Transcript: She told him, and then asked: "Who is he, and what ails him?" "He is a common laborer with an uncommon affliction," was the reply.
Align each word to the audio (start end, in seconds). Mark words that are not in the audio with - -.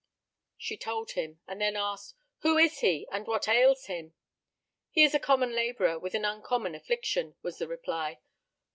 She 0.57 0.77
told 0.77 1.11
him, 1.11 1.41
and 1.45 1.61
then 1.61 1.75
asked: 1.75 2.15
"Who 2.39 2.57
is 2.57 2.79
he, 2.79 3.07
and 3.11 3.27
what 3.27 3.47
ails 3.47 3.85
him?" 3.85 4.15
"He 4.89 5.03
is 5.03 5.13
a 5.13 5.19
common 5.19 5.53
laborer 5.53 5.99
with 5.99 6.15
an 6.15 6.25
uncommon 6.25 6.73
affliction," 6.73 7.35
was 7.43 7.59
the 7.59 7.67
reply. 7.67 8.19